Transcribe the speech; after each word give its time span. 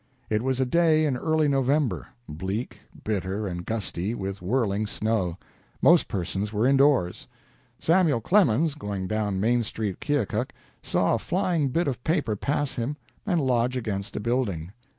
It 0.31 0.41
was 0.41 0.59
a 0.59 0.65
day 0.65 1.05
in 1.05 1.15
early 1.15 1.47
November 1.47 2.07
bleak, 2.27 2.79
bitter, 3.03 3.45
and 3.45 3.63
gusty, 3.63 4.15
with 4.15 4.41
whirling 4.41 4.87
snow; 4.87 5.37
most 5.79 6.07
persons 6.07 6.51
were 6.51 6.65
indoors. 6.65 7.27
Samuel 7.77 8.19
Clemens, 8.19 8.73
going 8.73 9.05
down 9.07 9.39
Main 9.39 9.61
Street, 9.61 9.99
Keokuk, 9.99 10.53
saw 10.81 11.13
a 11.13 11.19
flying 11.19 11.69
bit 11.69 11.87
of 11.87 12.03
paper 12.03 12.35
pass 12.35 12.73
him 12.73 12.97
and 13.27 13.39
lodge 13.39 13.77
against 13.77 14.15
a 14.15 14.19
building. 14.19 14.71